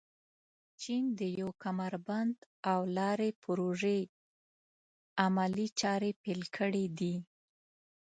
چین 0.81 1.03
د 1.19 1.21
یو 1.39 1.49
کمربند 1.63 2.37
او 2.71 2.79
لارې 2.97 3.29
پروژې 3.43 3.99
عملي 5.25 5.67
چارې 5.81 6.11
پيل 6.23 6.41
کړي 6.57 6.85
دي. 6.99 7.15